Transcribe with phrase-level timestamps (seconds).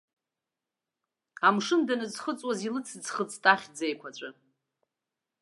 [1.47, 4.29] Амшын даныӡхыҵуаз, илыцыӡхыҵт ахьӡ еиқәаҵәа.